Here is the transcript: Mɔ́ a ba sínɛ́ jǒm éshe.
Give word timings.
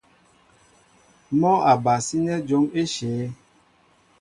Mɔ́ 1.39 1.55
a 1.71 1.73
ba 1.83 1.93
sínɛ́ 2.05 2.37
jǒm 2.47 2.65
éshe. 2.81 3.09